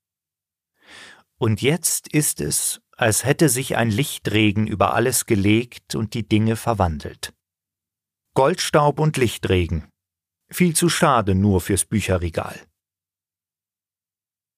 Und 1.39 1.61
jetzt 1.63 2.07
ist 2.07 2.39
es, 2.39 2.81
als 2.95 3.25
hätte 3.25 3.49
sich 3.49 3.77
ein 3.77 3.89
Lichtregen 3.89 4.67
über 4.67 4.93
alles 4.93 5.25
gelegt 5.25 5.95
und 5.95 6.13
die 6.13 6.27
Dinge 6.27 6.55
verwandelt. 6.55 7.33
Goldstaub 8.35 8.99
und 8.99 9.17
Lichtregen. 9.17 9.87
Viel 10.51 10.75
zu 10.75 10.89
schade 10.89 11.35
nur 11.35 11.61
fürs 11.61 11.85
Bücherregal. 11.85 12.59